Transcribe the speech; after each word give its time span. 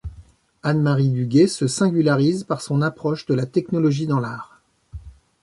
Anne-Marie 0.63 1.11
Duguet 1.11 1.45
se 1.45 1.67
singularise 1.67 2.43
par 2.43 2.61
son 2.61 2.81
approche 2.81 3.27
de 3.27 3.35
la 3.35 3.45
technologie 3.45 4.07
dans 4.07 4.19
l'art. 4.19 4.59